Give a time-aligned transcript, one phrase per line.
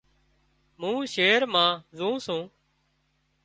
[0.79, 2.43] مُون شهر مان زون سُون